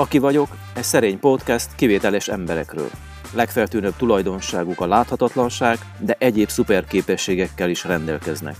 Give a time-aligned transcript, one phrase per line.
[0.00, 2.90] Aki vagyok, egy szerény podcast kivételes emberekről.
[3.34, 8.56] Legfeltűnőbb tulajdonságuk a láthatatlanság, de egyéb szuperképességekkel is rendelkeznek.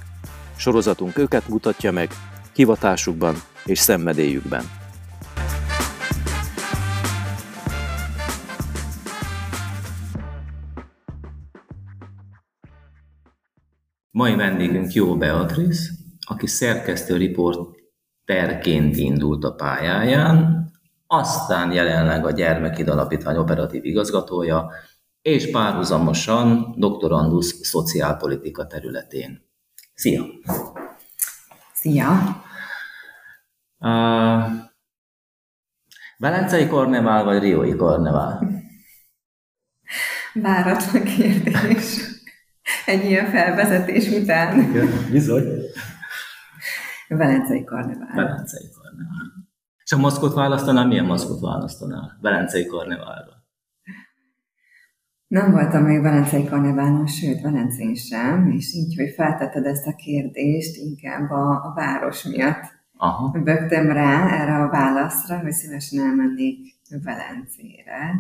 [0.56, 2.10] Sorozatunk őket mutatja meg,
[2.54, 3.34] hivatásukban
[3.64, 4.64] és szenvedélyükben.
[14.10, 15.90] Mai vendégünk Jó Beatrice,
[16.26, 20.69] aki szerkesztő riporterként indult a pályáján,
[21.12, 24.70] aztán jelenleg a Gyermekid Alapítvány operatív igazgatója,
[25.22, 29.42] és párhuzamosan doktorandusz szociálpolitika területén.
[29.94, 30.24] Szia!
[31.72, 32.08] Szia!
[33.78, 34.68] Uh,
[36.16, 38.50] Velencei karnevál vagy Riói karnevál?
[40.32, 42.00] Váratlan kérdés.
[42.86, 44.58] Egy ilyen felvezetés után.
[44.58, 45.44] Igen, bizony.
[47.08, 48.14] Velencei karnevál.
[48.14, 49.49] Velencei karnevál.
[49.90, 52.18] És a maszkot választanál, milyen maszkot választanál?
[52.20, 53.32] Velencei karneválra.
[55.26, 60.76] Nem voltam még Velencei karneválon, sőt, Velencén sem, és így, hogy feltetted ezt a kérdést,
[60.76, 62.62] inkább a, a város miatt
[62.96, 63.38] Aha.
[63.38, 66.74] bögtem rá erre a válaszra, hogy szívesen elmennék
[67.04, 68.14] Velencére.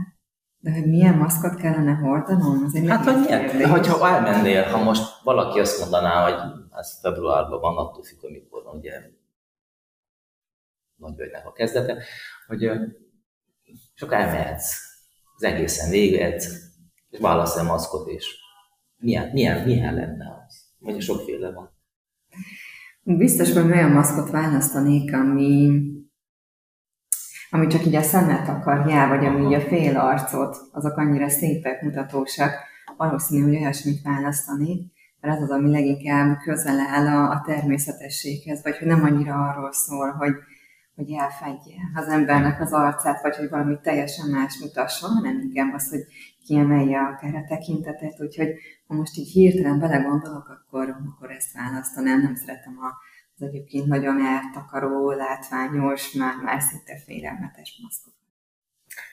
[0.58, 5.22] De hogy milyen maszkot kellene hordanom, az egy Hát, hogy milyen, hogyha elmennél, ha most
[5.24, 8.92] valaki azt mondaná, hogy ez februárban van, attól függ, hogy mikor van, ugye
[11.00, 12.02] nagyvölgynek a kezdete,
[12.46, 12.70] hogy
[13.94, 14.76] csak elmehetsz,
[15.36, 16.44] az egészen véget,
[17.10, 18.38] és válasz a maszkot, és
[18.96, 20.62] milyen, milyen, milyen lenne az?
[20.78, 21.70] Mondja, sokféle van.
[23.02, 25.82] Biztos, hogy olyan maszkot választanék, ami,
[27.50, 31.82] ami csak így a szemet akarja, vagy ami így a fél arcot, azok annyira szépek,
[31.82, 32.52] mutatósak.
[32.96, 38.76] Valószínű, hogy olyasmit választanék, mert ez az, ami leginkább közel áll a, a természetességhez, vagy
[38.76, 40.34] hogy nem annyira arról szól, hogy,
[41.00, 45.88] hogy elfedje az embernek az arcát, vagy hogy valami teljesen más mutasson, hanem inkább az,
[45.88, 46.04] hogy
[46.46, 48.48] kiemelje akár a tekintetet, úgyhogy
[48.86, 52.20] ha most így hirtelen belegondolok, akkor, akkor ezt választanám.
[52.20, 52.88] Nem szeretem a,
[53.34, 58.14] az egyébként nagyon eltakaró, látványos, már, már szinte félelmetes maszkot.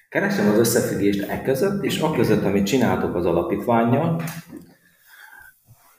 [0.10, 4.22] Keresem az összefüggést e között, és a között, amit csináltok az alapítványjal,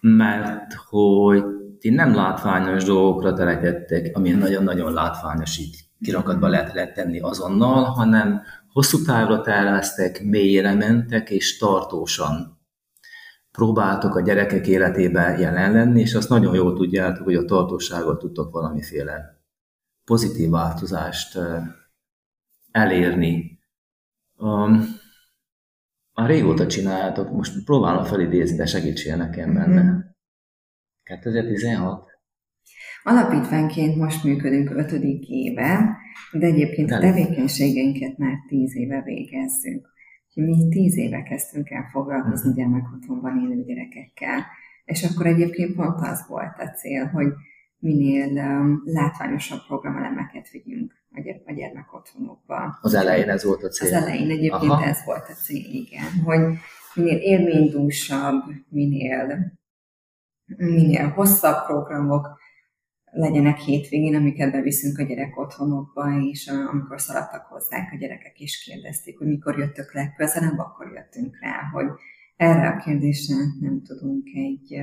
[0.00, 1.44] mert hogy
[1.80, 8.42] ti nem látványos dolgokra telekedtek, ami nagyon-nagyon látványos így kirakatba lehet, lehet tenni azonnal, hanem
[8.72, 12.58] hosszú távra terveztek, mélyre mentek, és tartósan
[13.52, 18.52] próbáltok a gyerekek életében jelen lenni, és azt nagyon jól tudjátok, hogy a tartósággal tudtok
[18.52, 19.42] valamiféle
[20.04, 21.38] pozitív változást
[22.70, 23.58] elérni.
[24.36, 24.84] Um,
[26.12, 29.82] a régóta csináljátok, most próbálom felidézni, de segítsél nekem benne.
[29.82, 30.07] Mhm.
[31.08, 32.06] 2016?
[33.02, 35.96] Alapítványként most működünk ötödik éve,
[36.32, 37.10] de egyébként a Elég.
[37.12, 39.88] tevékenységeinket már tíz éve végezzük.
[40.34, 42.58] Mi tíz éve kezdtünk el foglalkozni Mhm.
[42.58, 44.46] gyermekotthonban élő gyerekekkel.
[44.84, 47.26] És akkor egyébként pont az volt a cél, hogy
[47.78, 52.78] minél um, látványosabb programelemeket vigyünk a, gyere- a gyermekotthonokba.
[52.80, 53.94] Az elején ez volt a Az cél.
[53.94, 54.84] elején egyébként Aha.
[54.84, 56.40] ez volt a cél, igen, hogy
[56.94, 59.52] minél élménydúsabb, minél,
[60.56, 62.38] minél hosszabb programok
[63.10, 69.18] legyenek hétvégén, amiket beviszünk a gyerek otthonokba, és amikor szaladtak hozzánk a gyerekek is kérdezték,
[69.18, 71.86] hogy mikor jöttök legközelebb, akkor jöttünk rá, hogy
[72.36, 74.80] erre a kérdésre nem tudunk egy,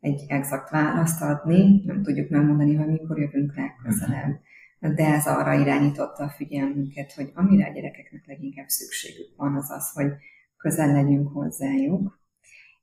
[0.00, 4.40] egy exakt választ adni, nem tudjuk megmondani, hogy mikor jövünk legközelebb.
[4.80, 9.92] De ez arra irányította a figyelmünket, hogy amire a gyerekeknek leginkább szükségük van, az az,
[9.92, 10.12] hogy
[10.56, 12.17] közel legyünk hozzájuk,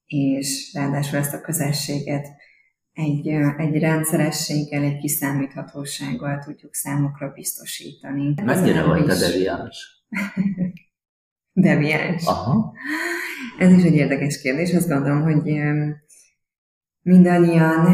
[0.06, 2.28] és ráadásul ezt a közelséget
[2.94, 3.28] egy,
[3.58, 8.34] egy rendszerességgel, egy kiszámíthatósággal tudjuk számukra biztosítani.
[8.44, 10.06] Mennyire vagy te deviáns?
[11.54, 12.26] Deviáns.
[12.26, 12.74] Aha.
[13.60, 14.74] Ez is egy érdekes kérdés.
[14.74, 15.62] Azt gondolom, hogy
[17.02, 17.88] mindannyian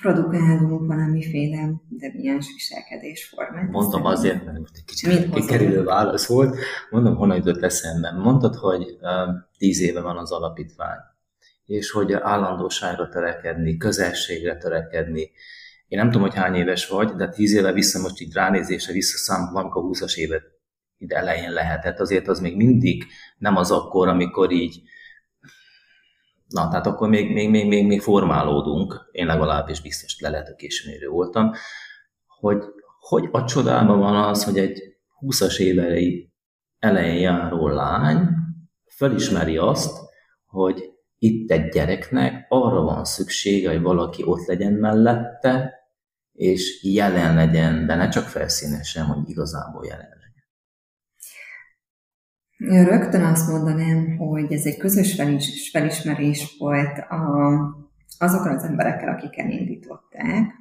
[0.00, 3.70] produkálunk valamiféle deviáns viselkedésformát.
[3.70, 6.56] Mondtam azért, mert most egy kicsit kikerülő válasz volt.
[6.90, 8.12] Mondom, honnan jutott eszembe.
[8.12, 10.98] Mondtad, hogy um, tíz éve van az alapítvány,
[11.68, 15.30] és hogy állandóságra törekedni, közelségre törekedni.
[15.88, 19.52] Én nem tudom, hogy hány éves vagy, de tíz éve vissza, most így ránézésre visszaszám,
[19.52, 20.42] valamikor 20-as évet
[20.98, 21.98] ide elején lehetett.
[21.98, 23.06] Azért az még mindig
[23.38, 24.82] nem az akkor, amikor így
[26.48, 30.56] Na, tehát akkor még, még, még, még, még formálódunk, én legalábbis biztos le lehet, hogy
[30.56, 31.52] későn érő voltam,
[32.26, 32.62] hogy,
[33.00, 34.82] hogy a csodában van az, hogy egy
[35.20, 36.32] 20-as évei
[36.78, 38.28] elején járó lány
[38.86, 39.98] felismeri azt,
[40.46, 40.87] hogy
[41.18, 45.72] itt egy gyereknek arra van szüksége, hogy valaki ott legyen mellette,
[46.32, 50.28] és jelen legyen, de ne csak felszínesen, hogy igazából jelen legyen.
[52.84, 57.58] Rögtön azt mondanám, hogy ez egy közös felis, felismerés volt a,
[58.18, 60.52] azokkal az emberekkel, akik elindították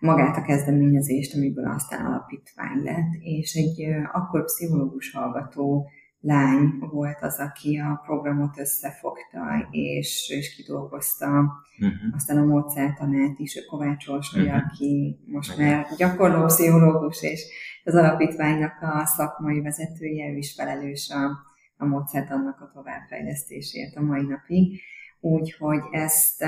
[0.00, 5.90] magát a kezdeményezést, amiből aztán alapítvány lett, és egy akkor pszichológus hallgató
[6.22, 12.14] lány volt az, aki a programot összefogta, és, és kidolgozta uh-huh.
[12.14, 14.70] aztán a módszertanát is, Kovács Orsolya, uh-huh.
[14.72, 17.44] aki most már gyakorló pszichológus, és
[17.84, 21.30] az alapítványnak a szakmai vezetője, ő is felelős a,
[21.76, 24.80] a módszertannak a továbbfejlesztésért a mai napig.
[25.20, 26.44] Úgyhogy ezt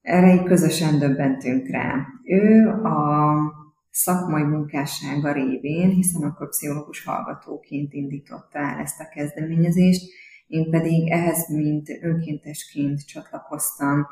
[0.00, 2.06] erre így közösen döbbentünk rá.
[2.24, 3.65] Ő a
[3.96, 10.12] szakmai munkássága révén, hiszen akkor pszichológus hallgatóként indította el ezt a kezdeményezést,
[10.46, 14.06] én pedig ehhez, mint önkéntesként csatlakoztam,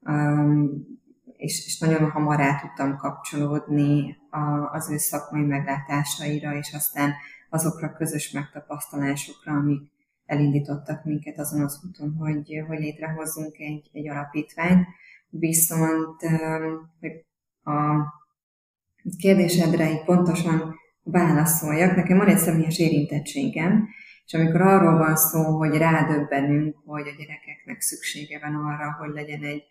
[0.00, 0.70] um,
[1.36, 4.16] és, nagyon hamar rá tudtam kapcsolódni
[4.72, 7.12] az ő szakmai meglátásaira, és aztán
[7.50, 9.82] azokra a közös megtapasztalásokra, amik
[10.26, 14.86] elindítottak minket azon az úton, hogy, hogy létrehozzunk egy, egy alapítványt.
[15.28, 18.06] Viszont um, a
[19.16, 21.96] kérdésedre így pontosan válaszoljak.
[21.96, 23.88] Nekem van egy személyes érintettségem,
[24.24, 29.42] és amikor arról van szó, hogy rádöbbenünk, hogy a gyerekeknek szüksége van arra, hogy legyen
[29.42, 29.62] egy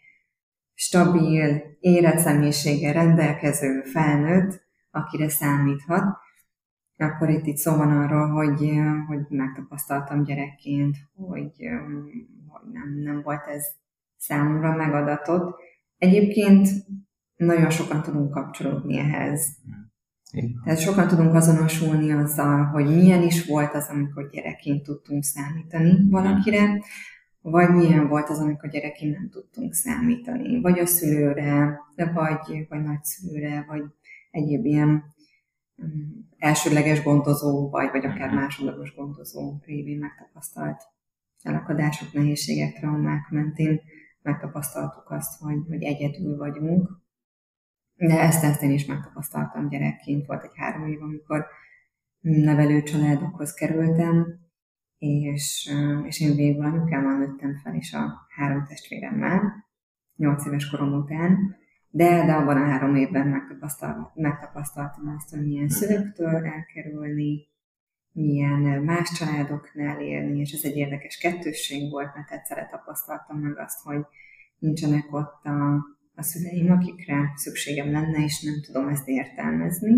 [0.74, 6.18] stabil, érett személyiséggel rendelkező felnőtt, akire számíthat,
[6.98, 8.72] akkor itt, itt szó van arról, hogy,
[9.08, 11.52] hogy megtapasztaltam gyerekként, hogy,
[12.48, 13.66] hogy nem, nem volt ez
[14.18, 15.60] számomra megadatott.
[15.98, 16.68] Egyébként
[17.38, 19.58] nagyon sokan tudunk kapcsolódni ehhez.
[20.32, 20.62] Igen.
[20.64, 26.82] Tehát sokan tudunk azonosulni azzal, hogy milyen is volt az, amikor gyerekként tudtunk számítani valakire,
[27.42, 33.66] vagy milyen volt az, amikor gyerekként nem tudtunk számítani, vagy a szülőre, vagy, vagy nagyszülőre,
[33.68, 33.84] vagy
[34.32, 35.04] egyéb ilyen
[35.76, 40.82] um, elsőleges gondozó, vagy, vagy akár másodlagos gondozó révén megtapasztalt
[41.42, 43.82] elakadások, nehézségek, traumák mentén
[44.22, 47.06] megtapasztaltuk azt, hogy, hogy egyedül vagyunk,
[47.98, 50.26] de ezt, ezt én is megtapasztaltam gyerekként.
[50.26, 51.46] Volt egy három év, amikor
[52.22, 54.40] nevelő családokhoz kerültem,
[54.98, 55.74] és,
[56.04, 59.66] és én végül anyukámmal nőttem fel, és a három testvéremmel,
[60.16, 61.56] nyolc éves korom után,
[61.90, 67.48] de, de abban a három évben megtapasztal, megtapasztaltam azt, hogy milyen szülőktől elkerülni,
[68.12, 73.84] milyen más családoknál élni, és ez egy érdekes kettősség volt, mert egyszerre tapasztaltam meg azt,
[73.84, 74.06] hogy
[74.60, 75.86] nincsenek ott a,
[76.18, 79.94] a szüleim, akikre szükségem lenne, és nem tudom ezt értelmezni.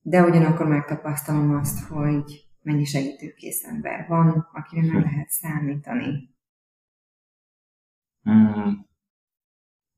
[0.00, 6.34] De ugyanakkor megtapasztalom azt, hogy mennyi segítőkész ember van, akire meg lehet számítani.
[8.22, 8.86] Hmm.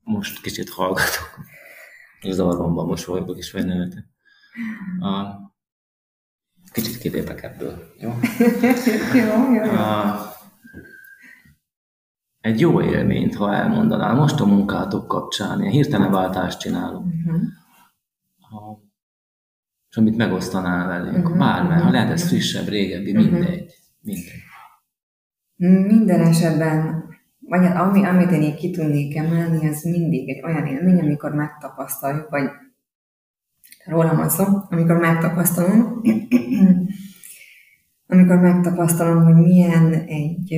[0.00, 1.38] Most kicsit hallgatok.
[2.22, 4.04] Zavaromban mosolygok és fenyegetek.
[4.98, 5.50] Uh,
[6.72, 8.12] kicsit kilépek ebből, jó?
[9.14, 9.64] jó, jó.
[9.64, 10.31] jó.
[12.42, 17.06] Egy jó élményt, ha elmondanál, most a munkátok kapcsán, ilyen hirtelen váltást csinálunk.
[17.06, 17.42] Uh-huh.
[18.38, 18.80] Ha,
[19.88, 21.38] és amit megosztanál velünk, uh-huh.
[21.38, 23.30] bármely, ha lehet ez frissebb, régebbi, uh-huh.
[23.30, 23.74] mindegy.
[24.00, 24.40] mindegy.
[25.86, 27.04] Minden esetben,
[27.38, 32.28] vagy ami, amit én így ki tudnék emelni, az mindig egy olyan élmény, amikor megtapasztaljuk,
[32.28, 32.48] vagy
[33.84, 36.00] rólam van szó, amikor megtapasztalom,
[38.12, 40.52] amikor megtapasztalom, hogy milyen egy,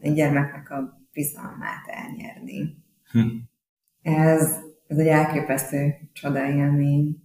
[0.00, 2.76] egy gyermeknek a bizalmát elnyerni.
[3.10, 3.28] Hm.
[4.02, 7.16] Ez, ez egy elképesztő csodaélmény,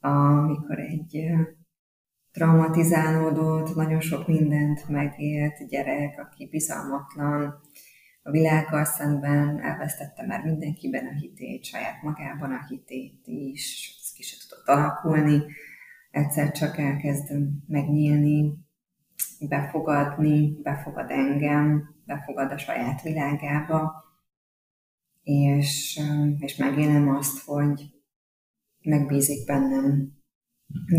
[0.00, 1.30] amikor egy
[2.32, 7.60] traumatizálódott, nagyon sok mindent megélt gyerek, aki bizalmatlan,
[8.22, 14.22] a világgal szemben elvesztette már mindenkiben a hitét, saját magában a hitét is, ez ki
[14.22, 15.42] se tudott alakulni,
[16.10, 17.32] egyszer csak elkezd
[17.66, 18.63] megnyílni,
[19.48, 24.04] befogadni, befogad engem, befogad a saját világába,
[25.22, 26.00] és,
[26.38, 27.94] és megélem azt, hogy
[28.82, 30.12] megbízik bennem,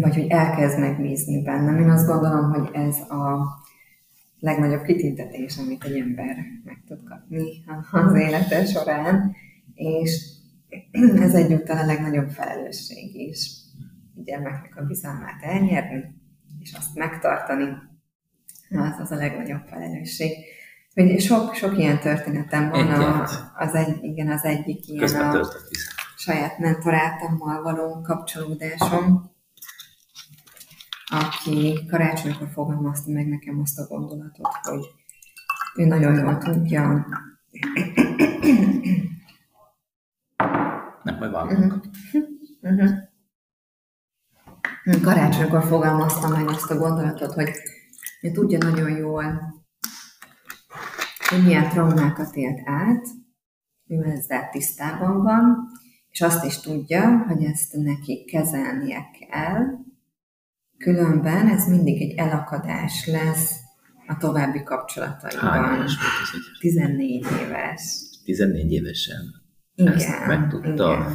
[0.01, 1.77] vagy hogy elkezd megbízni bennem.
[1.77, 3.47] Én azt gondolom, hogy ez a
[4.39, 9.35] legnagyobb kitüntetés, amit egy ember meg tud kapni az élete során,
[9.73, 10.35] és
[10.95, 13.49] ez egyúttal a legnagyobb felelősség is.
[14.15, 16.03] Gyermeknek a bizalmát elnyerni,
[16.59, 17.65] és azt megtartani,
[18.77, 20.31] az, az a legnagyobb felelősség.
[20.93, 25.47] Hogy sok, sok ilyen történetem van, a, az, egy, igen, az egyik ilyen a
[26.15, 29.31] saját mentorátommal való kapcsolódásom,
[31.05, 34.85] aki karácsonykor fogalmazta meg nekem azt a gondolatot, hogy
[35.75, 37.05] ő nagyon jól tudja.
[41.03, 41.73] Nem, majd vágunk.
[41.73, 42.23] Uh-huh.
[42.61, 42.89] Uh-huh.
[45.01, 47.49] Karácsonykor fogalmaztam meg azt a gondolatot, hogy
[48.25, 49.53] ő tudja nagyon jól,
[51.29, 53.05] hogy milyen traumákat élt át,
[53.87, 55.67] ő ezzel tisztában van,
[56.09, 59.63] és azt is tudja, hogy ezt neki kezelnie kell,
[60.77, 63.59] különben ez mindig egy elakadás lesz
[64.07, 65.49] a további kapcsolataiban.
[65.49, 66.29] Hány éves volt ez?
[66.33, 68.03] Egy 14 éves.
[68.23, 69.43] 14 évesen
[69.75, 70.69] Igen, ezt meg tudta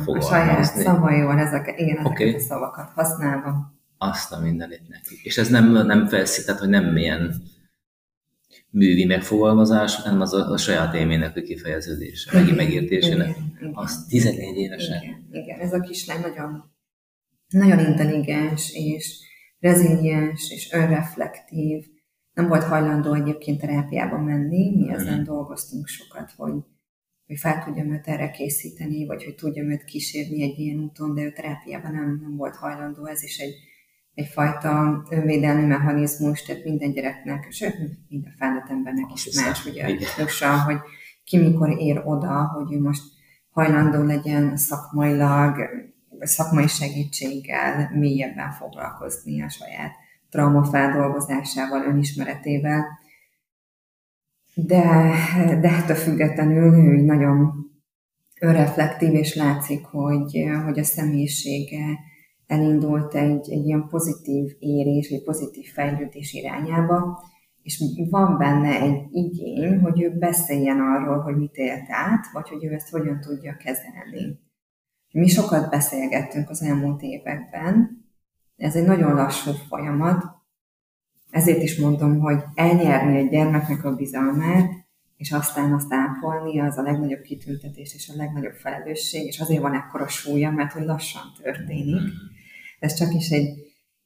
[0.05, 0.17] igen.
[0.17, 2.35] A saját szavaival ezeket, igen, ezeket Oké.
[2.35, 3.79] a szavakat használva.
[4.02, 5.21] Azt a mindenit neki.
[5.23, 7.42] És ez nem, nem felszít, tehát hogy nem milyen
[8.71, 13.28] művi megfogalmazás, hanem az a, a saját élménynek a kifejeződése, meg megértésének.
[13.28, 13.71] igen, igen.
[13.75, 15.02] Az 14 évesen.
[15.02, 16.73] Igen, igen, ez a kislány nagyon,
[17.49, 19.19] nagyon intelligens, és
[19.59, 21.85] reziliens, és önreflektív.
[22.33, 25.25] Nem volt hajlandó egyébként terápiába menni, mi ezen Mhm.
[25.25, 26.52] dolgoztunk sokat, hogy,
[27.26, 31.23] hogy fel tudjam őt erre készíteni, vagy hogy tudjam őt kísérni egy ilyen úton, de
[31.23, 33.07] ő terápiában nem, nem volt hajlandó.
[33.07, 33.54] Ez is egy,
[34.20, 37.76] egyfajta önvédelmi mechanizmus, tehát minden gyereknek, sőt,
[38.08, 40.78] minden felnőtt embernek is hiszem, más, ugye, ritmusa, hogy
[41.24, 43.02] ki mikor ér oda, hogy ő most
[43.50, 45.56] hajlandó legyen szakmailag,
[46.20, 49.92] szakmai segítséggel mélyebben foglalkozni a saját
[50.30, 52.84] traumafeldolgozásával, önismeretével.
[54.54, 54.82] De,
[55.60, 57.52] de hát a függetlenül ő nagyon
[58.40, 61.98] önreflektív, és látszik, hogy, hogy a személyisége
[62.50, 67.23] elindult egy, egy ilyen pozitív érés, egy pozitív fejlődés irányába,
[67.62, 72.64] és van benne egy igény, hogy ő beszéljen arról, hogy mit élt át, vagy hogy
[72.64, 74.38] ő ezt hogyan tudja kezelni.
[75.12, 78.04] Mi sokat beszélgettünk az elmúlt években,
[78.57, 80.25] ez egy nagyon lassú folyamat,
[81.30, 84.71] ezért is mondom, hogy elnyerni egy gyermeknek a bizalmát,
[85.16, 89.75] és aztán azt ápolni, az a legnagyobb kitüntetés és a legnagyobb felelősség, és azért van
[89.75, 92.02] ekkora súlya, mert hogy lassan történik.
[92.80, 93.49] Ez csak is egy,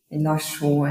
[0.08, 0.86] egy lassú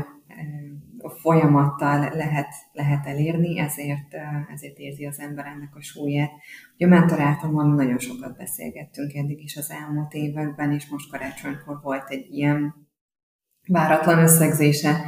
[1.22, 4.14] folyamattal lehet, lehet elérni, ezért,
[4.54, 6.32] ezért érzi az ember ennek a súlyát.
[6.78, 12.32] A mentorátommal nagyon sokat beszélgettünk eddig is az elmúlt években, és most karácsonykor volt egy
[12.32, 12.74] ilyen
[13.68, 15.02] váratlan összegzése,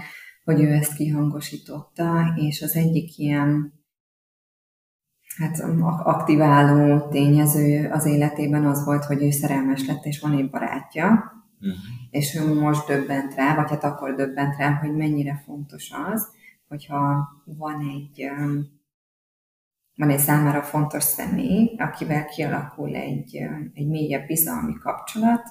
[0.44, 3.74] hogy ő ezt kihangosította, és az egyik ilyen
[5.38, 5.60] hát
[6.03, 11.72] aktiváló tényező az életében az volt, hogy ő szerelmes lett, és van egy barátja, Mhm.
[12.10, 16.28] és ő most döbbent rá, vagy hát akkor döbbent rá, hogy mennyire fontos az,
[16.68, 18.66] hogyha van egy, öm,
[19.96, 25.50] van egy számára fontos személy, akivel kialakul egy, öm, egy mélyebb bizalmi kapcsolat,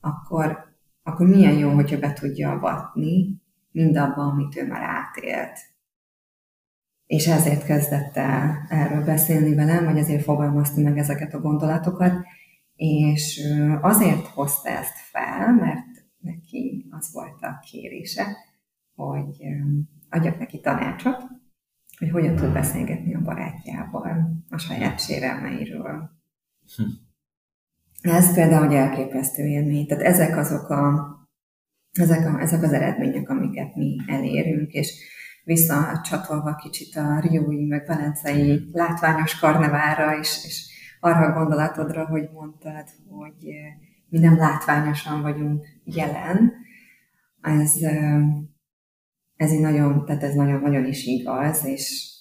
[0.00, 5.58] akkor, akkor milyen jó, hogyha be tudja avatni mindabba, amit ő már átélt.
[7.06, 12.12] És ezért kezdett el erről beszélni velem, vagy ezért fogalmazta meg ezeket a gondolatokat,
[12.76, 13.42] és
[13.80, 18.36] azért hozta ezt fel, mert neki az volt a kérése,
[18.94, 19.46] hogy
[20.10, 21.22] adjak neki tanácsot,
[21.98, 26.10] hogy hogyan tud beszélgetni a barátjával a saját sérelmeiről.
[26.76, 26.82] Hm.
[28.00, 29.86] Ez például egy elképesztő élmény.
[29.86, 31.06] Tehát ezek azok, a,
[31.92, 35.02] ezek, a, ezek az eredmények, amiket mi elérünk, és
[35.44, 40.75] visszacsatolva kicsit a riói, meg velencei látványos karnevára, és, és
[41.06, 43.72] arra a gondolatodra, hogy mondtad, hogy eh,
[44.08, 46.52] mi nem látványosan vagyunk jelen,
[47.40, 48.22] ez, eh,
[49.36, 52.14] ez így nagyon, tehát ez nagyon, nagyon is igaz, és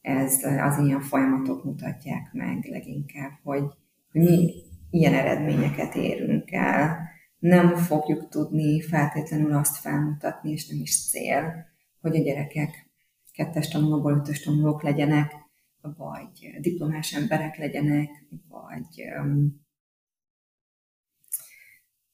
[0.00, 3.64] ez eh, az ilyen folyamatok mutatják meg leginkább, hogy,
[4.12, 4.52] hogy mi
[4.90, 7.10] ilyen eredményeket érünk el.
[7.38, 11.66] Nem fogjuk tudni feltétlenül azt felmutatni, és nem is cél,
[12.00, 12.90] hogy a gyerekek
[13.32, 15.41] kettes tanulóból ötös tanulók legyenek,
[15.82, 18.08] vagy diplomás emberek legyenek,
[18.48, 19.02] vagy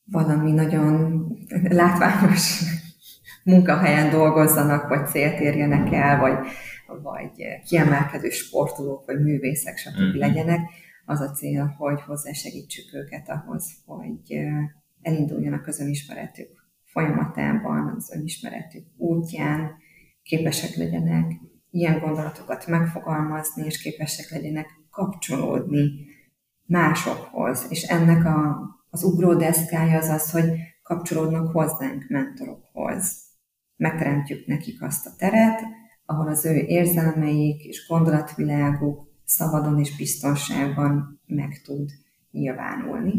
[0.04, 1.26] valami nagyon
[1.62, 2.62] látványos
[3.44, 6.46] munkahelyen dolgozzanak, vagy célt érjenek el, vagy,
[7.02, 9.98] vagy kiemelkedő sportolók, vagy művészek, stb.
[9.98, 10.18] Mhm.
[10.18, 10.60] legyenek.
[11.04, 14.38] Az a cél, hogy hozzásegítsük őket ahhoz, hogy
[15.02, 16.48] elinduljanak az önismeretük
[16.84, 19.76] folyamatában, az önismeretük útján,
[20.22, 21.32] képesek legyenek
[21.70, 25.90] ilyen gondolatokat megfogalmazni, és képesek legyenek kapcsolódni
[26.64, 27.66] másokhoz.
[27.68, 28.60] És ennek a,
[28.90, 30.50] az ugródeszkája az az, hogy
[30.82, 33.26] kapcsolódnak hozzánk mentorokhoz.
[33.76, 35.60] Megteremtjük nekik azt a teret,
[36.04, 41.90] ahol az ő érzelmeik és gondolatviláguk szabadon és biztonságban meg tud
[42.30, 43.12] nyilvánulni.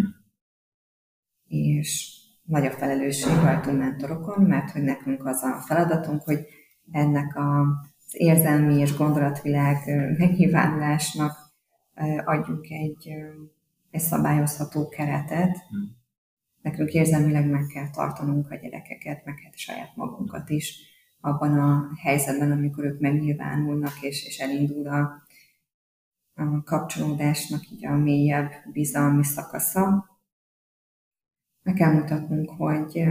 [1.48, 6.46] És nagy a felelősség rajtunk mentorokon, mert hogy nekünk az a feladatunk, hogy
[6.92, 7.66] ennek a,
[8.12, 9.78] érzelmi és gondolatvilág
[10.18, 11.38] megnyilvánulásnak
[11.96, 13.14] ö, adjunk egy,
[13.92, 15.58] egy szabályozható keretet.
[16.62, 20.90] Nekünk érzelmileg meg kell tartanunk a gyerekeket, meg hát saját magunkat is,
[21.22, 25.24] abban a helyzetben, amikor ők megnyilvánulnak, és, és elindul a,
[26.34, 30.10] a kapcsolódásnak így a mélyebb bizalmi szakasza.
[31.64, 33.04] Meg kell mutatnunk, hogy,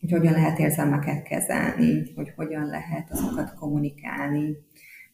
[0.00, 4.56] hogy hogyan lehet érzelmeket kezelni, hogy hogyan lehet azokat kommunikálni,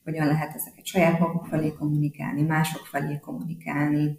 [0.05, 4.19] hogyan lehet ezeket saját maguk felé kommunikálni, mások felé kommunikálni,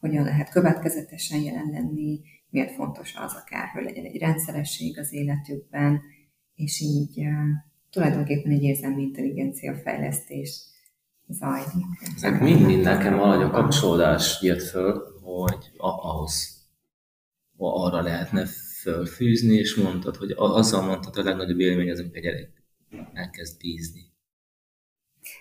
[0.00, 2.20] hogyan lehet következetesen jelen lenni,
[2.50, 6.00] miért fontos az akár, hogy legyen egy rendszeresség az életükben,
[6.54, 7.34] és így uh,
[7.90, 10.62] tulajdonképpen egy érzelmi intelligencia fejlesztés
[11.28, 11.86] zajlik.
[12.16, 16.59] Ezek mind nekem valahogy a kapcsolódás jött föl, hogy ahhoz
[17.60, 18.46] arra lehetne
[18.82, 22.48] fölfűzni, és mondtad, hogy azzal mondtad, a legnagyobb élmény az, amikor egy
[23.12, 24.00] elkezd bízni.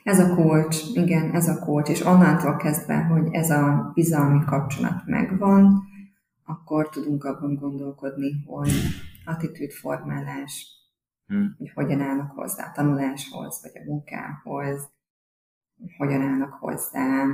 [0.03, 5.05] Ez a kulcs, igen, ez a kulcs, és onnantól kezdve, hogy ez a bizalmi kapcsolat
[5.05, 5.87] megvan,
[6.43, 8.71] akkor tudunk abban gondolkodni, hogy
[9.25, 10.67] attitűdformálás,
[11.27, 11.55] hmm.
[11.57, 14.89] hogy hogyan állnak hozzá a tanuláshoz, vagy a munkához,
[15.97, 17.25] hogyan állnak hozzá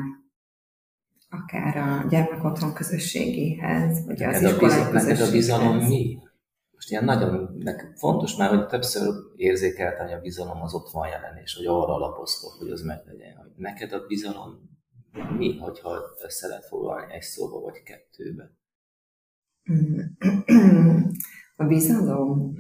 [1.44, 5.30] akár a gyermekotthon közösségéhez, vagy az iskolai közösséghez.
[5.30, 6.18] a bizalom mi?
[6.72, 11.08] Most ilyen nagyon nekem fontos már, hogy többször érzékeltem, hogy a bizalom az ott van
[11.08, 13.36] jelen, és hogy arra alapoztok, hogy az meglegyen.
[13.36, 14.74] Hogy neked a bizalom
[15.38, 18.52] mi, hogyha össze lehet foglalni egy szóba vagy kettőbe?
[21.58, 22.54] A bizalom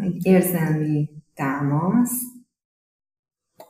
[0.00, 2.20] egy érzelmi támasz.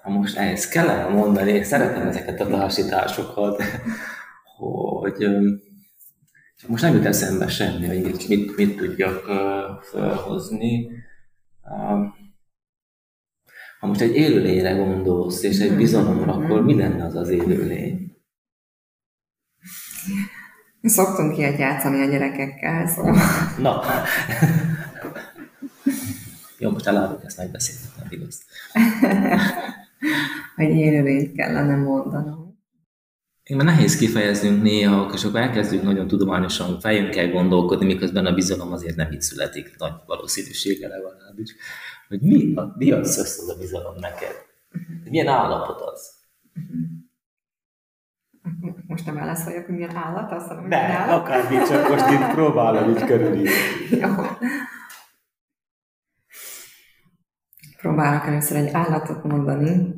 [0.03, 3.63] Ha most ehhez kellene mondani, szeretem ezeket a társításokat,
[4.61, 5.27] hogy
[6.67, 9.25] most nem jut eszembe semmi, hogy mit, mit, mit tudjak
[9.83, 10.89] felhozni.
[13.81, 18.17] Ha most egy élőlényre gondolsz, és egy bizalomra, akkor mi lenne az az élőlény?
[20.83, 23.17] Szoktunk ilyet játszani a gyerekekkel, szóval...
[23.59, 23.83] Na.
[26.59, 28.43] Jó, most eláruljuk, ezt megbeszéltük, nem igaz.
[30.57, 32.50] hogy élőlényt kellene mondanom.
[33.51, 38.73] Én már nehéz kifejeznünk néha, és akkor elkezdünk nagyon tudományosan fejünkkel gondolkodni, miközben a bizalom
[38.73, 41.55] azért nem itt születik, nagy valószínűséggel legalábbis,
[42.09, 44.35] hogy mi, a, mi az az a bizalom neked?
[45.05, 46.11] Milyen állapot az?
[48.87, 52.91] Most nem válaszoljak, hogy milyen állat, azt mondom, hogy Ne, akármi, csak most itt próbálom
[52.91, 53.51] így körülírni.
[53.91, 54.09] Jó.
[57.77, 59.95] Próbálok először egy állatot mondani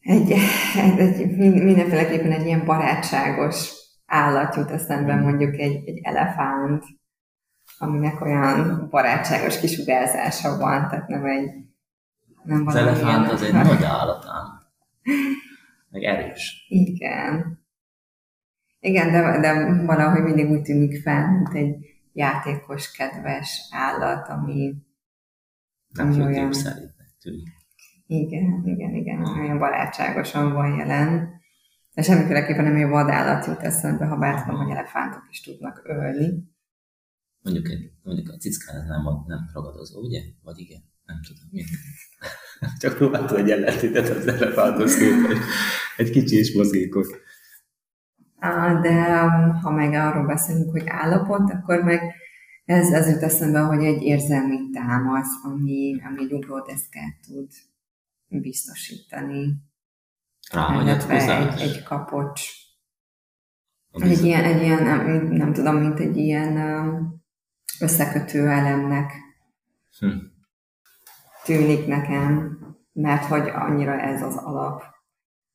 [0.00, 0.34] egy,
[0.76, 3.72] egy, mindenféleképpen egy ilyen barátságos
[4.06, 5.22] állat jut eszembe, mm.
[5.22, 6.84] mondjuk egy, egy elefánt,
[7.78, 11.50] aminek olyan barátságos kisugárzása van, tehát nem egy...
[12.42, 13.34] Nem az elefánt ilyen...
[13.34, 14.24] az egy nagy állat
[15.90, 16.66] meg erős.
[16.68, 17.58] Igen.
[18.80, 21.76] Igen, de, de valahogy mindig úgy tűnik fel, mint egy
[22.12, 24.74] játékos, kedves állat, ami...
[25.88, 26.50] Nem ami olyan...
[27.20, 27.57] tűnik.
[28.10, 31.40] Igen, igen, igen, olyan barátságosan van jelen.
[31.94, 36.44] De semmiféleképpen nem egy vadállat jut eszembe, ha bár tudom, hogy elefántok is tudnak ölni.
[37.42, 40.20] Mondjuk, egy, mondjuk a cickán nem, nem ragadozó, ugye?
[40.42, 40.80] Vagy igen?
[41.04, 41.48] Nem tudom.
[41.50, 41.64] Mi?
[42.80, 45.42] Csak próbáltam egy ellentétet az elefánthoz képest.
[45.96, 47.08] Egy kicsi és mozgékos.
[48.82, 52.00] De um, ha meg arról beszélünk, hogy állapot, akkor meg
[52.64, 57.48] ez, ez jut eszembe, hogy egy érzelmi támasz, ami, ami egy ugródeszkát tud
[58.28, 59.54] biztosítani.
[61.52, 62.50] Egy, egy kapocs.
[63.92, 66.56] Egy ilyen, egy ilyen nem, nem tudom, mint egy ilyen
[67.80, 69.12] összekötő elemnek
[69.98, 70.08] hm.
[71.44, 72.58] tűnik nekem,
[72.92, 74.82] mert hogy annyira ez az alap,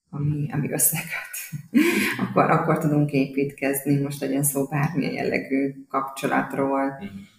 [0.10, 1.32] ami, ami összeköt.
[2.28, 7.33] akkor, akkor tudunk építkezni, most legyen szó bármilyen jellegű kapcsolatról, hm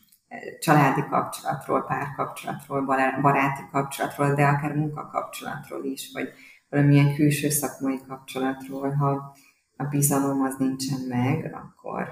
[0.60, 2.84] családi kapcsolatról, párkapcsolatról,
[3.22, 6.28] baráti kapcsolatról, de akár munkakapcsolatról is, vagy
[6.68, 9.34] valamilyen külső szakmai kapcsolatról, ha
[9.76, 12.08] a bizalom az nincsen meg, akkor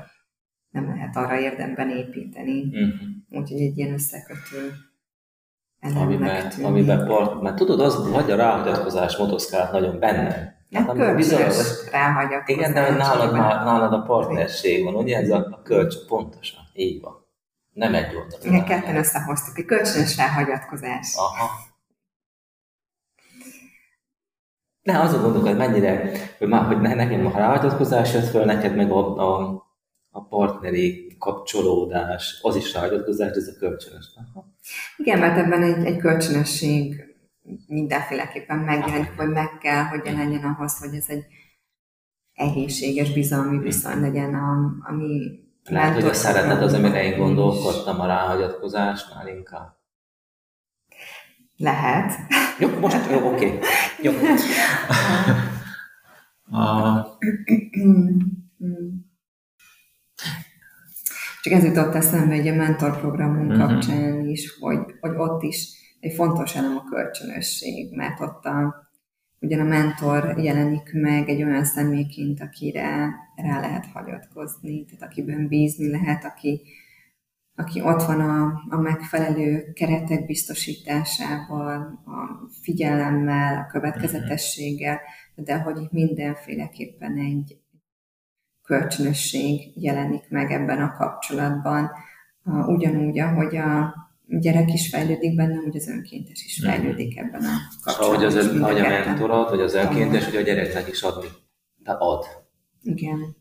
[0.70, 2.62] nem lehet arra érdemben építeni.
[2.62, 3.40] Uh-huh.
[3.40, 4.72] Úgyhogy egy ilyen összekötő
[5.94, 10.60] amiben, amiben part, mert tudod, az vagy a ráhagyatkozás motoszkált nagyon benne.
[10.72, 12.60] Hát a bizonyos ráhagyatkozás.
[12.60, 17.00] Igen, de nálad, már, nálad a partnerség van, ugye ez a, a kölcs, pontosan, így
[17.00, 17.21] van.
[17.72, 18.42] Nem egy oldalú.
[18.44, 21.14] Igen, ketten összehoztuk, egy kölcsönös ráhagyatkozás.
[21.16, 21.50] Aha.
[24.82, 28.90] Ne, azon gondolok, hogy mennyire, hogy, már, hogy nekem a ráhagyatkozás jött föl, neked meg
[28.90, 29.62] a, a,
[30.10, 34.06] a partneri kapcsolódás, az is ráhagyatkozás, ez a kölcsönös.
[34.16, 34.46] Aha.
[34.96, 37.04] Igen, mert ebben egy, egy kölcsönösség
[37.66, 41.24] mindenféleképpen megjelenik, vagy meg kell, hogy jelenjen ahhoz, hogy ez egy
[42.32, 44.34] egészséges, bizalmi viszony legyen,
[44.88, 49.80] ami lehet, hogy a szeretet az, amire én gondolkodtam a ráhagyatkozásnál inkább.
[51.56, 52.12] Lehet.
[52.58, 53.46] Jó, most, jó, oké.
[53.46, 53.58] Okay.
[54.02, 54.12] Jó.
[56.58, 57.00] a...
[61.42, 63.68] Csak ez jutott eszembe egy a mentorprogramunk uh-huh.
[63.68, 65.68] kapcsán is, hogy, hogy ott is
[66.00, 68.90] egy fontos elem a kölcsönösség, mert ott a,
[69.42, 75.90] ugyan a mentor jelenik meg egy olyan személyként, akire rá lehet hagyatkozni, tehát akiben bízni
[75.90, 76.62] lehet, aki,
[77.54, 85.00] aki ott van a, a megfelelő keretek biztosításával, a figyelemmel, a következetességgel,
[85.34, 87.60] de hogy mindenféleképpen egy
[88.62, 91.90] kölcsönösség jelenik meg ebben a kapcsolatban,
[92.66, 93.94] ugyanúgy, ahogy a
[94.40, 96.70] gyerek is fejlődik benne, úgy az önkéntes is mhm.
[96.70, 98.16] fejlődik ebben a kapcsolatban.
[98.16, 101.28] Ahogy, az, ahogy a mentorod, vagy az önkéntes, hogy a gyereknek is adni,
[101.76, 102.24] de ad.
[102.82, 103.40] Igen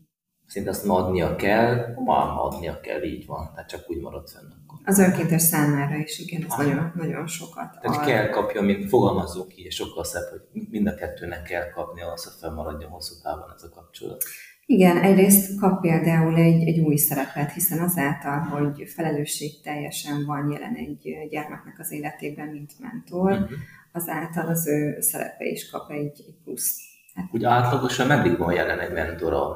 [0.52, 4.44] szinte azt adnia kell, ma adnia kell, így van, tehát csak úgy marad fenn.
[4.44, 4.78] Akkor.
[4.84, 8.06] Az önkéntes számára is, igen, ez nagyon, nagyon sokat Tehát ad.
[8.06, 12.24] kell kapja, mint fogalmazzuk ki, és sokkal szebb, hogy mind a kettőnek kell kapni ahhoz,
[12.24, 14.24] hogy fennmaradjon hosszú távon ez a kapcsolat.
[14.66, 20.74] Igen, egyrészt kap például egy, egy új szerepet, hiszen azáltal, hogy felelősség teljesen van jelen
[20.74, 23.50] egy gyermeknek az életében, mint mentor, uh-huh.
[23.92, 26.80] azáltal az ő szerepe is kap egy, egy plusz.
[27.14, 29.48] Hát, Úgy átlagosan meddig van jelen egy mentor a,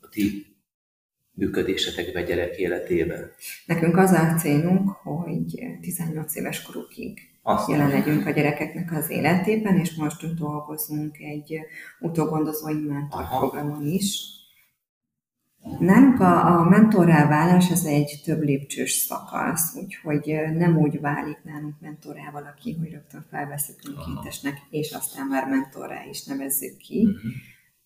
[0.00, 0.46] a ti
[1.32, 3.30] működésetekbe gyerek életében?
[3.66, 9.78] Nekünk az a célunk, hogy 18 éves korukig Azt jelen legyünk a gyerekeknek az életében,
[9.78, 11.58] és most dolgozunk egy
[12.00, 14.30] utógondozói mentorprogramon is.
[15.78, 21.74] Nálunk a, a mentorrá válás az egy több lépcsős szakasz, úgyhogy nem úgy válik nálunk
[21.80, 27.32] mentorrá valaki, hogy rögtön felveszünk önkéntesnek, és aztán már mentorrá is nevezzük ki, uh-huh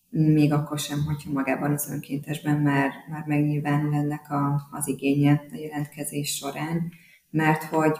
[0.09, 5.55] még akkor sem, hogyha magában az önkéntesben már, már megnyilvánul ennek a, az igénye a
[5.55, 6.91] jelentkezés során,
[7.29, 7.97] mert hogy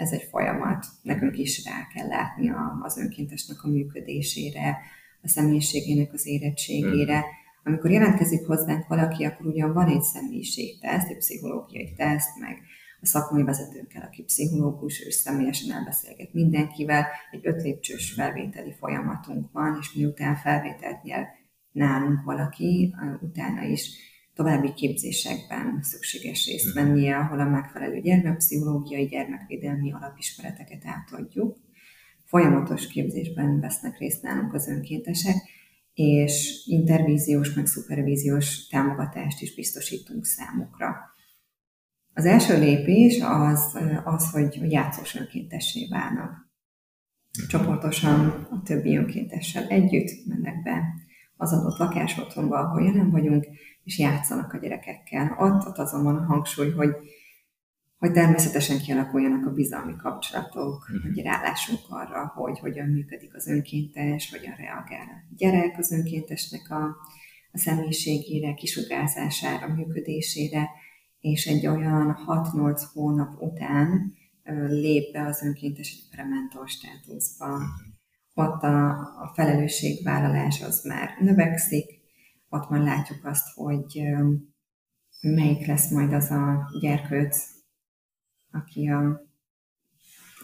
[0.00, 4.78] ez egy folyamat, nekünk is rá kell látni a, az önkéntesnek a működésére,
[5.22, 7.20] a személyiségének az érettségére.
[7.20, 7.28] Hmm.
[7.64, 12.58] Amikor jelentkezik hozzánk valaki, akkor ugyan van egy személyiségteszt, egy pszichológiai teszt, meg
[13.00, 19.76] a szakmai vezetőnkkel, aki pszichológus, ő személyesen elbeszélget mindenkivel, egy öt lépcsős felvételi folyamatunk van,
[19.80, 21.26] és miután felvételt nyer
[21.72, 24.09] nálunk valaki, utána is
[24.40, 26.84] további képzésekben szükséges részt mhm.
[26.84, 31.56] vennie, ahol a megfelelő gyermekpszichológiai, gyermekvédelmi alapismereteket átadjuk.
[32.24, 35.36] Folyamatos képzésben vesznek részt nálunk az önkéntesek,
[35.94, 40.96] és intervíziós, meg szupervíziós támogatást is biztosítunk számukra.
[42.14, 46.50] Az első lépés az, az hogy játszós önkéntessé válnak.
[47.48, 50.82] Csoportosan a többi önkéntessel együtt mennek be
[51.36, 53.46] az adott lakásotthonba, ahol jelen vagyunk,
[53.90, 55.36] és játszanak a gyerekekkel.
[55.38, 56.90] Ott, ott azon van a hangsúly, hogy,
[57.98, 61.02] hogy természetesen kialakuljanak a bizalmi kapcsolatok, mm.
[61.02, 66.84] hogy rálásunk arra, hogy hogyan működik az önkéntes, hogyan reagál a gyerek az önkéntesnek a,
[67.52, 70.68] a személyiségére, kisugárzására, működésére,
[71.20, 74.12] és egy olyan 6-8 hónap után
[74.68, 77.58] lép be az önkéntes egy prementor státuszba.
[77.58, 77.90] Mm
[78.34, 81.99] ott a, a felelősségvállalás az már növekszik,
[82.50, 84.02] ott már látjuk azt, hogy
[85.20, 87.44] melyik lesz majd az a gyerkőc,
[88.52, 89.28] aki a,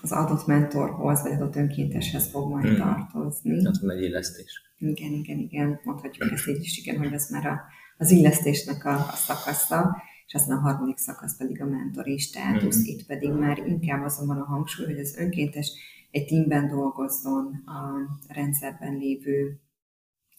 [0.02, 2.76] az adott mentorhoz, vagy adott önkénteshez fog majd hmm.
[2.76, 3.62] tartozni.
[3.62, 4.64] Tehát van egy illesztés.
[4.78, 7.60] Igen, igen, igen, mondhatjuk ezt így is, igen, hogy ez már a,
[7.96, 12.94] az illesztésnek a, a szakasza, és aztán a harmadik szakasz pedig a mentori státusz, hmm.
[12.94, 15.72] itt pedig már inkább azon van a hangsúly, hogy az önkéntes
[16.10, 17.96] egy teamben dolgozzon a
[18.28, 19.60] rendszerben lévő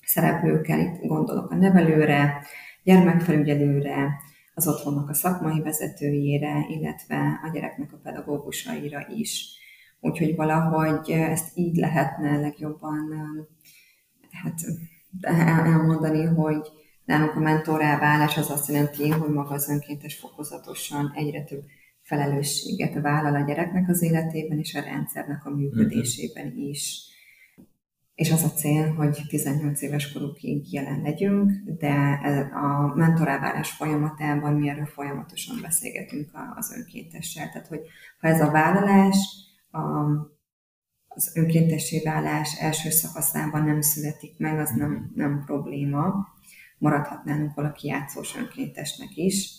[0.08, 0.80] szereplőkkel.
[0.80, 2.46] Itt gondolok a nevelőre,
[2.84, 4.22] gyermekfelügyelőre,
[4.54, 9.46] az otthonnak a szakmai vezetőjére, illetve a gyereknek a pedagógusaira is.
[10.00, 13.16] Úgyhogy valahogy ezt így lehetne legjobban
[14.32, 14.60] hát,
[15.66, 16.68] elmondani, hogy
[17.06, 21.64] nálunk a mentorrá válás az azt jelenti, hogy maga az önkéntes fokozatosan egyre több
[22.02, 27.06] felelősséget vállal a gyereknek az életében és a rendszernek a működésében is.
[28.18, 31.94] És az a cél, hogy 18 éves korukig jelen legyünk, de
[32.54, 37.50] a mentoráválás folyamatában mi erről folyamatosan beszélgetünk az önkéntessel.
[37.50, 37.80] Tehát, hogy
[38.20, 39.18] ha ez a vállalás,
[39.72, 39.80] a,
[41.08, 46.28] az önkéntessé válás első szakaszában nem születik meg, az nem, nem probléma.
[46.78, 49.50] Maradhatnánk valaki játszós önkéntesnek is,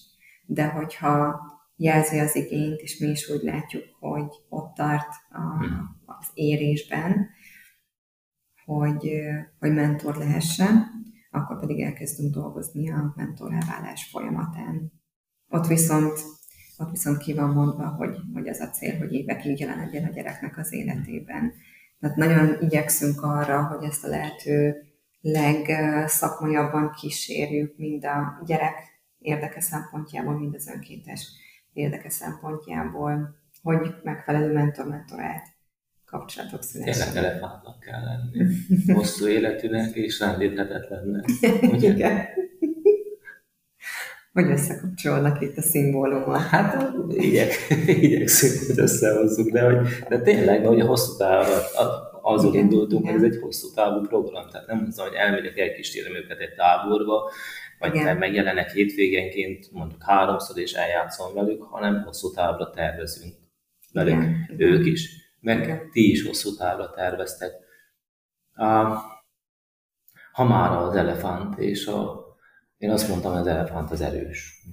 [0.47, 1.41] de hogyha
[1.77, 5.97] jelzi az igényt, és mi is úgy látjuk, hogy ott tart a, hmm.
[6.07, 7.29] az érésben,
[8.69, 9.11] hogy,
[9.59, 10.87] hogy mentor lehessen,
[11.31, 14.93] akkor pedig elkezdünk dolgozni a mentoráválás folyamatán.
[15.49, 16.21] Ott viszont
[16.81, 20.13] ott viszont ki van mondva, hogy, hogy az a cél, hogy évekig jelen legyen a
[20.13, 21.53] gyereknek az életében.
[22.01, 24.77] Tehát nagyon igyekszünk arra, hogy ezt a lehető
[25.21, 28.75] legszakmaiabban kísérjük, mind a gyerek
[29.19, 31.29] érdeke szempontjából, mind az önkéntes
[31.73, 35.58] érdeke szempontjából, hogy megfelelő mentor-mentorát
[36.11, 37.13] kapcsolatok szülessenek.
[37.13, 38.55] Tényleg elefántnak kell lenni.
[38.99, 41.25] Hosszú életűnek és rendíthetetlennek.
[41.93, 42.27] Igen.
[44.33, 46.41] Hogy összekapcsolnak itt a szimbólumot?
[46.41, 47.53] Hát igyek,
[48.01, 51.57] igyekszünk, hogy összehozzuk, de, hogy, de tényleg, hogy a hosszú távra,
[52.23, 56.15] azon igen, indultunk, hogy ez egy hosszú távú program, tehát nem az, hogy elmegyek, elkísérem
[56.15, 57.31] őket egy táborba,
[57.79, 58.17] vagy igen.
[58.17, 63.35] megjelenek hétvégenként mondjuk háromszor és eljátszom velük, hanem hosszú távra tervezünk
[63.93, 65.91] velük, igen, ők is, igen.
[65.91, 67.53] ti is hosszú távra terveztek.
[70.33, 72.27] Ha már az elefánt és a
[72.79, 74.67] én azt mondtam, hogy az elefánt az erős.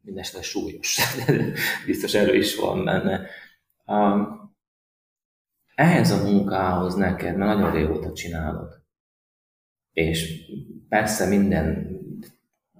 [0.00, 0.98] Mindenesetre súlyos.
[1.86, 3.26] Biztos erő is van benne.
[5.74, 8.82] Ehhez a munkához neked, mert nagyon régóta csinálod.
[9.92, 10.44] És
[10.88, 11.88] persze minden,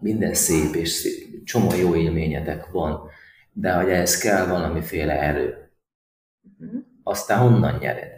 [0.00, 3.08] minden szép és szép, csomó jó élményetek van,
[3.52, 5.72] de hogy ehhez kell valamiféle erő.
[7.04, 8.12] Aztán honnan nyered?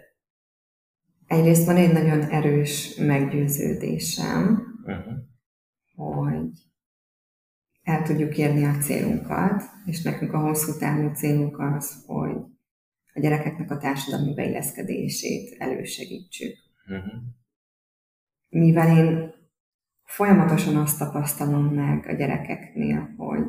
[1.26, 5.16] Egyrészt van egy nagyon erős meggyőződésem, uh-huh
[5.96, 6.50] hogy
[7.82, 12.36] el tudjuk érni a célunkat, és nekünk a hosszú távú célunk az, hogy
[13.12, 16.56] a gyerekeknek a társadalmi beilleszkedését elősegítsük.
[16.86, 17.22] Uh-huh.
[18.48, 19.34] Mivel én
[20.02, 23.44] folyamatosan azt tapasztalom meg a gyerekeknél, hogy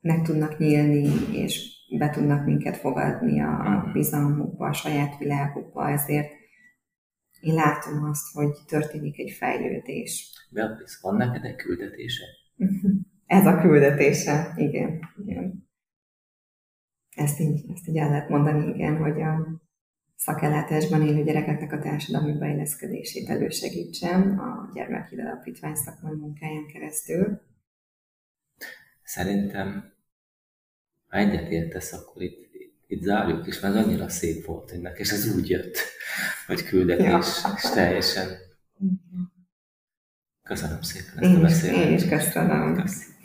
[0.00, 3.92] meg tudnak nyílni, és be tudnak minket fogadni a uh-huh.
[3.92, 6.30] bizalmukba, a saját világukba, ezért
[7.40, 10.32] én látom azt, hogy történik egy fejlődés.
[10.50, 12.24] Beatrice, van neked egy küldetése?
[13.26, 15.00] Ez a küldetése, igen.
[15.26, 15.68] igen.
[17.16, 19.62] Ezt így, ezt így el lehet mondani, igen, hogy a
[20.16, 27.40] szakellátásban élő gyerekeknek a társadalmi beilleszkedését elősegítsem a Gyermekhíd Alapítvány szakmai munkáján keresztül.
[29.02, 29.92] Szerintem,
[31.08, 32.48] ha egyetértesz, akkor itt
[32.88, 35.78] itt zárjuk is, mert annyira szép volt ennek, és ez úgy jött,
[36.46, 37.52] hogy küldetés, ja.
[37.56, 38.28] és teljesen.
[40.42, 41.88] Köszönöm szépen ezt a beszélgetést.
[41.88, 42.74] Én is köszönöm.
[42.74, 43.16] Köszönöm.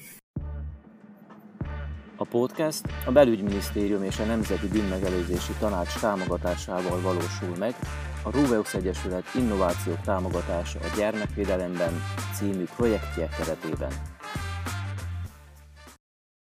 [2.15, 7.75] A podcast a Belügyminisztérium és a Nemzeti Bűnmegelőzési Tanács támogatásával valósul meg,
[8.23, 11.93] a Ruveux Egyesület Innovációk támogatása a gyermekvédelemben
[12.33, 13.91] című projektje keretében.